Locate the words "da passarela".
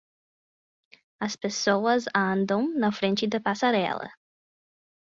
3.27-4.09